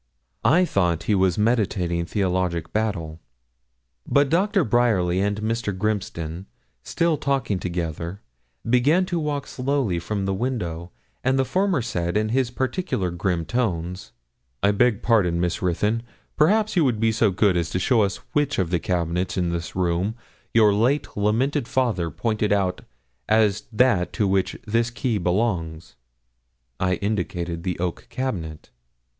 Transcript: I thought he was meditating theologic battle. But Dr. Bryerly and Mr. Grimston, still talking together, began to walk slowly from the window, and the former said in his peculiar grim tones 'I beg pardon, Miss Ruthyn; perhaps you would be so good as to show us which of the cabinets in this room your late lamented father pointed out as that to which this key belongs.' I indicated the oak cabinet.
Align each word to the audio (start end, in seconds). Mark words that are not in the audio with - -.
I 0.43 0.65
thought 0.65 1.03
he 1.03 1.13
was 1.13 1.37
meditating 1.37 2.05
theologic 2.05 2.73
battle. 2.73 3.19
But 4.07 4.29
Dr. 4.31 4.63
Bryerly 4.63 5.19
and 5.19 5.39
Mr. 5.43 5.77
Grimston, 5.77 6.47
still 6.81 7.17
talking 7.17 7.59
together, 7.59 8.19
began 8.67 9.05
to 9.05 9.19
walk 9.19 9.45
slowly 9.45 9.99
from 9.99 10.25
the 10.25 10.33
window, 10.33 10.89
and 11.23 11.37
the 11.37 11.45
former 11.45 11.83
said 11.83 12.17
in 12.17 12.29
his 12.29 12.49
peculiar 12.49 13.11
grim 13.11 13.45
tones 13.45 14.11
'I 14.63 14.71
beg 14.71 15.03
pardon, 15.03 15.39
Miss 15.39 15.61
Ruthyn; 15.61 16.01
perhaps 16.35 16.75
you 16.75 16.83
would 16.83 16.99
be 16.99 17.11
so 17.11 17.29
good 17.29 17.55
as 17.55 17.69
to 17.69 17.77
show 17.77 18.01
us 18.01 18.15
which 18.33 18.57
of 18.57 18.71
the 18.71 18.79
cabinets 18.79 19.37
in 19.37 19.49
this 19.51 19.75
room 19.75 20.15
your 20.51 20.73
late 20.73 21.15
lamented 21.15 21.67
father 21.67 22.09
pointed 22.09 22.51
out 22.51 22.81
as 23.29 23.65
that 23.71 24.13
to 24.13 24.27
which 24.27 24.57
this 24.65 24.89
key 24.89 25.19
belongs.' 25.19 25.95
I 26.79 26.95
indicated 26.95 27.61
the 27.61 27.77
oak 27.77 28.07
cabinet. 28.09 28.71